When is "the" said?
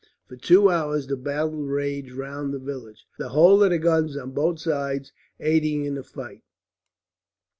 1.05-1.15, 2.55-2.57, 3.19-3.29, 3.69-3.77, 5.93-6.01